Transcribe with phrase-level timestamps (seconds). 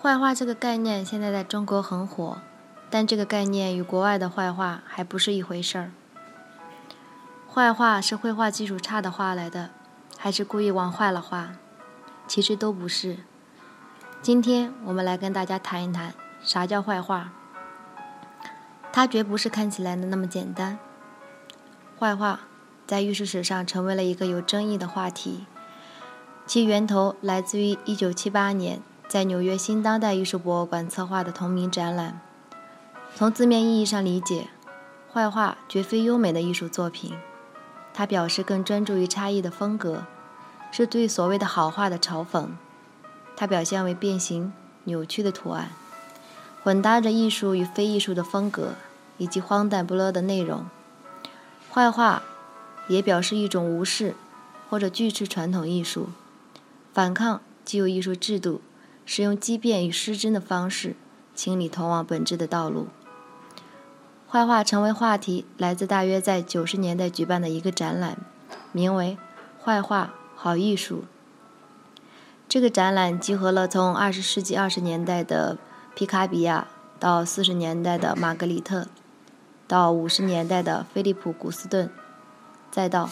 [0.00, 2.38] 坏话这个概念现在在中国很火，
[2.88, 5.90] 但这个概念与国外的坏话还不是一回事儿。
[7.52, 9.70] 坏话是绘画技术差的画来的，
[10.16, 11.54] 还是故意往坏了画？
[12.28, 13.18] 其实都不是。
[14.22, 17.32] 今天我们来跟大家谈一谈啥叫坏话。
[18.92, 20.78] 它绝不是看起来的那么简单。
[21.98, 22.42] 坏话
[22.86, 25.46] 在艺术史上成为了一个有争议的话题，
[26.46, 28.80] 其源头来自于1978年。
[29.08, 32.20] 在纽约新当代艺术博物馆策划的同名展览，
[33.14, 34.48] 从字面意义上理解，
[35.10, 37.16] 坏画绝非优美的艺术作品，
[37.94, 40.04] 它表示更专注于差异的风格，
[40.70, 42.48] 是对所谓的好画的嘲讽。
[43.34, 44.52] 它表现为变形、
[44.84, 45.70] 扭曲的图案，
[46.62, 48.74] 混搭着艺术与非艺术的风格，
[49.16, 50.66] 以及荒诞不乐的内容。
[51.72, 52.22] 坏画
[52.88, 54.14] 也表示一种无视
[54.68, 56.10] 或者拒斥传统艺术，
[56.92, 58.60] 反抗既有艺术制度。
[59.10, 60.94] 使用畸变与失真的方式
[61.34, 62.88] 清理通往本质的道路。
[64.28, 68.18] 坏画成为话题，来自大约在九十年代举办的一个展览，
[68.70, 69.16] 名为
[69.64, 70.96] 《坏画好艺术》。
[72.46, 75.56] 这个展览集合了从二十世纪二十年代的
[75.94, 76.68] 皮卡比亚，
[77.00, 78.88] 到四十年代的玛格丽特，
[79.66, 81.90] 到五十年代的菲利普·古斯顿，
[82.70, 83.08] 再到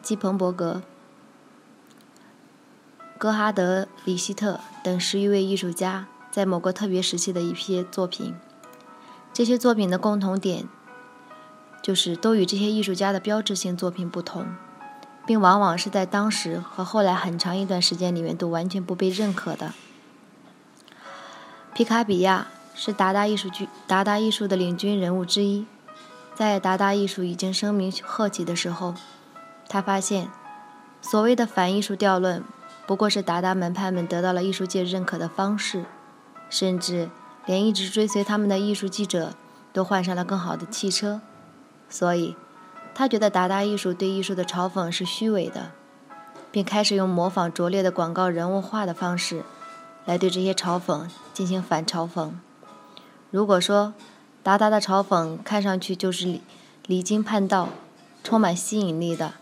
[0.00, 0.80] 基彭伯格。
[3.20, 8.34] 戈哈德、里希特等十余位艺术家在某个特别时期的一批作品，
[9.30, 10.66] 这些作品的共同点
[11.82, 14.46] 就是都与这些艺术家的标志性作品不同，
[15.26, 19.74] 并往往是在当时和后来很长一段时间里面都完全不被认可的。
[21.74, 25.66] 皮卡比亚是达达艺术剧达达艺术的领军人物之一，
[26.34, 28.94] 在达达艺术已经声名鹤起的时候，
[29.68, 30.30] 他发现
[31.02, 32.42] 所谓的反艺术调论。
[32.90, 35.84] 不过是达达门派们得到了艺术界认可的方式，
[36.48, 37.08] 甚至
[37.46, 39.34] 连一直追随他们的艺术记者
[39.72, 41.20] 都换上了更好的汽车，
[41.88, 42.34] 所以
[42.92, 45.70] 他觉得达达艺术对艺术的嘲讽是虚伪的，
[46.50, 49.44] 并开始用模仿拙劣的广告人物画的方式
[50.04, 52.32] 来对这些嘲讽进行反嘲讽。
[53.30, 53.94] 如果说
[54.42, 56.40] 达达的嘲讽看上去就是
[56.88, 57.68] 离经叛道、
[58.24, 59.34] 充满吸引力的，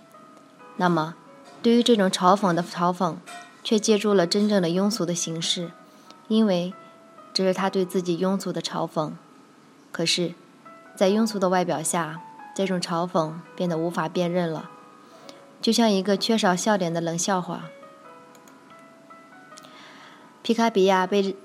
[0.77, 1.15] 那么。
[1.61, 3.17] 对于这种嘲讽的嘲讽，
[3.65, 5.73] 却借助了真正的庸俗的形式，
[6.29, 6.73] 因为
[7.35, 9.13] 这是他对自己庸俗的嘲讽。
[9.91, 10.35] 可是，
[10.95, 12.21] 在庸俗的外表下，
[12.55, 14.71] 这种嘲讽变得无法辨认了，
[15.61, 17.65] 就像一个缺少笑点的冷笑话。
[20.43, 21.37] 皮卡比亚被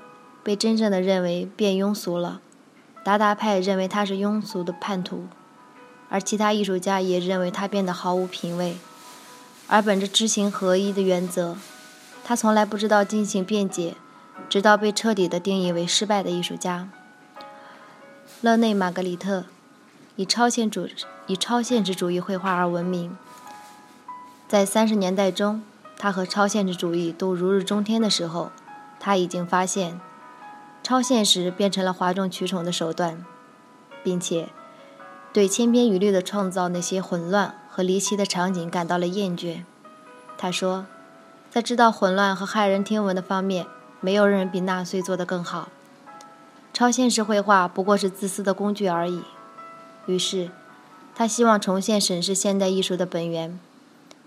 [0.44, 2.40] 被真正的认为变庸俗了，
[3.04, 5.26] 达达派认为他是庸俗的叛徒，
[6.10, 8.78] 而其他艺术家也认为他变得毫无品味。
[9.74, 11.58] 而本着知行合一的原则，
[12.24, 13.96] 他从来不知道进行辩解，
[14.48, 16.90] 直到被彻底的定义为失败的艺术家。
[18.42, 19.46] 勒内·玛格丽特
[20.16, 20.88] 以超现主
[21.26, 23.18] 以超现实主义绘画而闻名。
[24.48, 25.64] 在三十年代中，
[25.98, 28.52] 他和超现实主义都如日中天的时候，
[29.00, 30.00] 他已经发现，
[30.84, 33.26] 超现实变成了哗众取宠的手段，
[34.04, 34.50] 并且
[35.34, 37.56] 对千篇一律的创造那些混乱。
[37.76, 39.64] 和离奇的场景感到了厌倦，
[40.38, 40.86] 他说，
[41.50, 43.66] 在制造混乱和骇人听闻的方面，
[44.00, 45.70] 没有人比纳粹做得更好。
[46.72, 49.24] 超现实绘画不过是自私的工具而已。
[50.06, 50.52] 于是，
[51.16, 53.60] 他希望重现审视现代艺术的本源，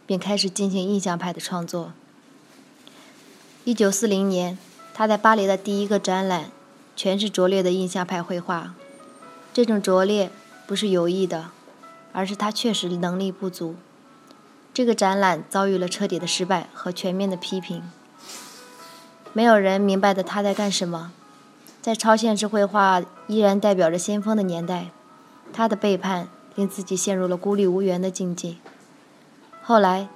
[0.05, 1.93] 并开始进行印象派的创作。
[3.62, 4.59] 一九四零年，
[4.93, 6.50] 他在巴黎的第一个展览，
[6.97, 8.75] 全是拙劣的印象派绘画。
[9.53, 10.32] 这种拙劣
[10.67, 11.50] 不是有意的。
[12.17, 13.77] 而是他确实能力不足。
[14.73, 17.83] 这个展览遭遇了彻底的失败和全面的批评。
[19.35, 21.13] 没有人明白的他在干什么。
[21.83, 24.87] 在超现实绘画依然代表着先锋的年代，
[25.53, 28.57] 他的背叛令自己陷入了孤立无援的境界。
[29.62, 30.09] 后来，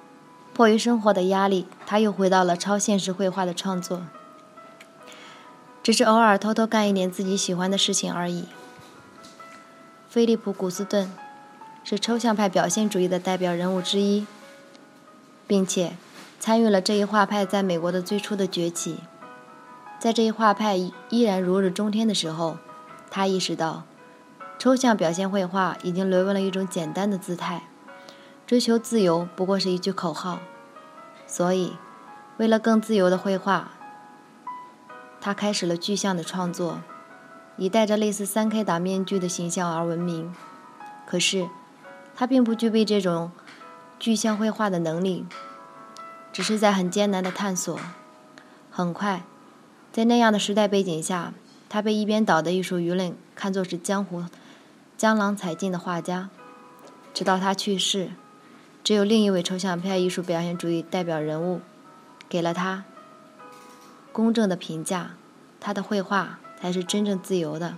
[0.55, 4.05] 迫于生活的压力，他又回到了超现实绘画的创作，
[5.83, 8.47] 只是偶尔偷偷干一点自己喜欢的事情而已。
[10.09, 11.13] 菲利普·古斯顿。
[11.83, 14.27] 是抽象派表现主义的代表人物之一，
[15.47, 15.97] 并且
[16.39, 18.99] 参与了这一画派在美国的最初的崛起。
[19.99, 20.77] 在这一画派
[21.09, 22.59] 依然如日中天的时候，
[23.11, 23.85] 他意识到，
[24.59, 27.65] 抽象表现绘画已经沦为了一种简单的姿态，
[28.47, 30.41] 追求自由不过是一句口号。
[31.27, 31.77] 所以，
[32.39, 33.73] 为了更自由的绘画，
[35.21, 36.81] 他开始了具象的创作，
[37.57, 40.35] 以戴着类似三 K 打面具的形象而闻名。
[41.07, 41.49] 可是，
[42.15, 43.33] 他并不具备这种
[43.99, 45.25] 具象绘画的能力，
[46.33, 47.79] 只是在很艰难的探索。
[48.71, 49.23] 很快。
[49.93, 51.33] 在那样的时代背景下，
[51.69, 54.25] 他被一边倒的艺术舆论看作是江湖
[54.97, 56.31] 江郎才尽的画家。
[57.13, 58.11] 直到他去世，
[58.85, 61.61] 只有另一位抽象派艺术表现主义代表人物
[62.29, 62.85] 给了他
[64.13, 65.11] 公正的评价：
[65.59, 67.77] 他的绘画才是真正自由的。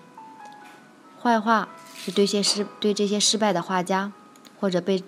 [1.19, 4.13] 坏话是对些失对这些失败的画家
[4.63, 5.03] 或者被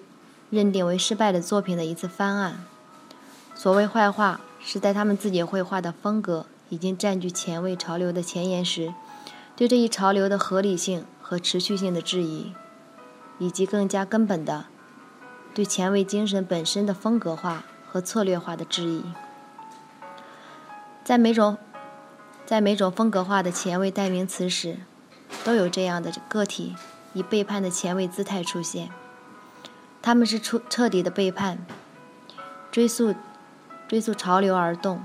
[0.50, 2.64] 认定为失败的作品的一次翻案。
[3.54, 6.46] 所谓坏画，是在他们自己绘画的风格。
[6.70, 8.92] 已经占据前卫潮流的前沿时，
[9.54, 12.52] 对这一潮流的合理性和持续性的质疑，
[13.38, 14.64] 以及更加根本的
[15.54, 19.04] 对前卫精神本身的风格化和策略化的质疑。
[21.04, 21.58] 在每种
[22.44, 24.78] 在每种风格化的前卫代名词时，
[25.44, 26.74] 都有这样的个体
[27.12, 28.88] 以背叛的前卫姿态出现。
[30.06, 31.64] 他们是彻彻底的背叛，
[32.70, 33.14] 追溯
[33.88, 35.02] 追溯潮流而动。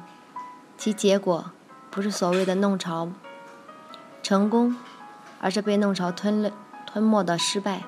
[0.77, 1.51] 其结果
[1.89, 3.09] 不是所谓的弄潮
[4.21, 4.75] 成功，
[5.39, 6.51] 而是被弄潮吞了
[6.85, 7.83] 吞没的失败。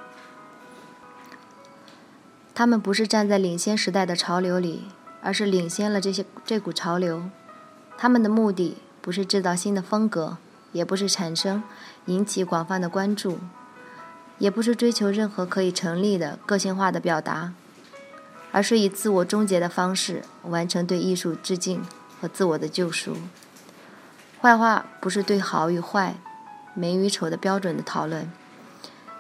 [2.55, 4.85] 他们不是站在领先时代的潮流里，
[5.21, 7.23] 而是领先了这些这股潮流。
[7.97, 10.37] 他们的目的不是制造新的风格，
[10.71, 11.61] 也不是产生
[12.05, 13.39] 引起广泛的关注，
[14.41, 17.53] 也不是追求任何可以成立的个性化的表达，
[18.51, 21.85] 而是以自我终结的方式完成对艺术致敬。
[22.21, 23.17] 和自我的救赎。
[24.39, 26.17] 坏话不是对好与坏、
[26.75, 28.31] 美与丑的标准的讨论，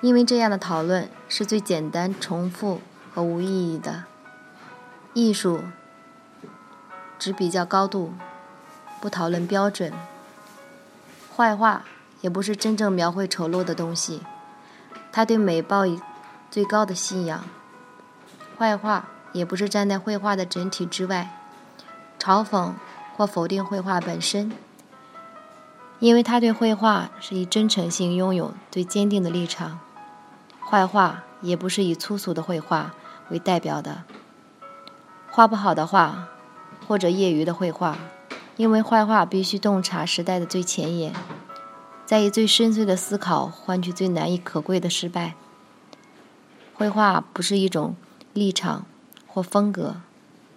[0.01, 2.79] 因为这样的讨论是最简单、重复
[3.11, 4.03] 和无意义的。
[5.15, 5.61] 艺术
[7.17, 8.13] 只比较高度，
[9.01, 9.91] 不讨论标准。
[11.35, 11.83] 坏话
[12.21, 14.21] 也不是真正描绘丑陋的东西，
[15.11, 15.99] 他对美抱以
[16.49, 17.43] 最高的信仰。
[18.57, 21.37] 坏话也不是站在绘画的整体之外，
[22.19, 22.73] 嘲讽。
[23.17, 24.51] 或否定绘画本身，
[25.99, 29.79] 因为他对绘画是以真诚性拥有最坚定的立场。
[30.67, 32.93] 坏画也不是以粗俗的绘画
[33.29, 34.03] 为代表的，
[35.29, 36.29] 画不好的画，
[36.87, 37.97] 或者业余的绘画，
[38.55, 41.13] 因为坏画必须洞察时代的最前沿，
[42.11, 45.35] 在以最深邃的思考换取最难以可贵的失败。
[46.73, 47.95] 绘画不是一种
[48.33, 48.85] 立场
[49.25, 50.01] 或风格，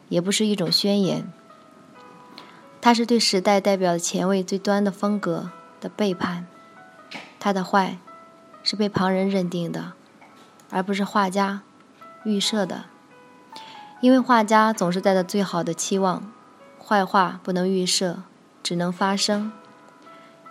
[0.09, 1.33] 也不是一种宣言。
[2.81, 6.49] 它是对时代代表前卫最端的风格的背叛，
[7.39, 7.99] 它的坏
[8.65, 9.93] 是被旁人认定的，
[10.71, 11.63] 而不是画家
[12.25, 12.87] 预设的，
[14.01, 16.33] 因为画家总是带着最好的期望，
[16.85, 18.25] 坏话不能预设，
[18.61, 19.53] 只能发生，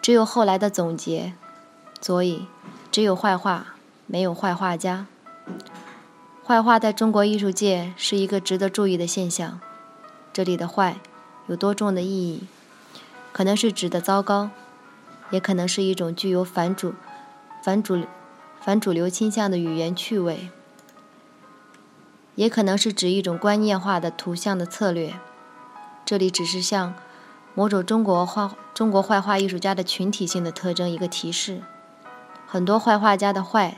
[0.03, 1.31] 只有后来的总结，
[2.01, 2.45] 所以
[2.91, 5.07] 只有坏话，没有坏画家。
[6.44, 9.62] 坏话在中国艺术界是一个值得注意的现象，
[10.33, 10.98] 这里的坏。
[11.48, 12.43] 有多重的意义？
[13.31, 14.50] 可能是指的糟糕，
[15.29, 16.93] 也可能是一种具有反主、
[17.63, 18.03] 反主、
[18.60, 20.50] 反主流倾向的语言趣味，
[22.36, 25.13] 也可能是指一种观念化的图像的策略。
[26.03, 26.93] 这里只是向
[27.55, 31.62] 某种中国画、中国坏画艺术家的群体性的特征一个提示。
[32.48, 33.77] 很多坏画家的坏、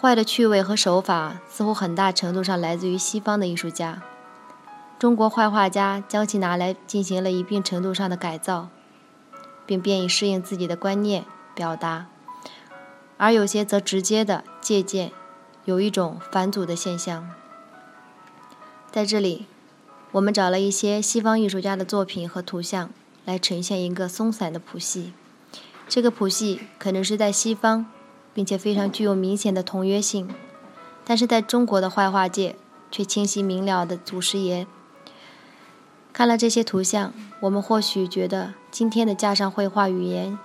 [0.00, 4.02] 坏的趣味和手法，似乎很大程度上来自于西方的艺术家。
[4.98, 8.68] 中国坏画家将其拿来进行了一定程度上的改造，
[9.64, 12.06] 并便于适应自己的观念表达，
[13.16, 15.10] 而有些则直接的借鉴，
[15.64, 17.30] 有一种返祖的现象。
[18.90, 19.46] 在这里，
[20.12, 22.90] 我们找了一些西方艺术家的作品和图像
[23.24, 25.12] 来呈现一个松散的谱系。
[25.88, 27.86] 这个谱系可能是在西方，
[28.34, 30.28] 并且非常具有明显的同约性，
[31.04, 32.56] 但是在中国的绘画界
[32.90, 34.66] 却清晰明了的祖师爷。
[36.12, 40.36] 看了这些图像，我们或许觉得今天的架上绘画语言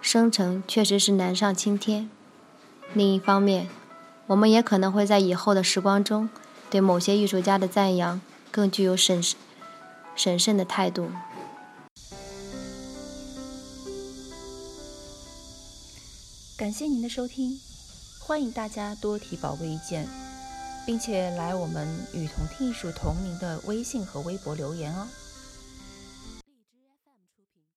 [0.00, 2.08] 生成确实是难上青天。
[2.94, 3.68] 另一方面，
[4.28, 6.30] 我们也可能会在以后的时光中，
[6.70, 8.20] 对某些艺术家的赞扬
[8.54, 9.20] 更具有审
[10.14, 11.10] 审慎的态度。
[16.56, 17.58] 感谢您的收听，
[18.20, 20.06] 欢迎大家多提宝贵意见。
[20.86, 25.08] 并且来我们与同听艺术同名的微信和微博留言哦。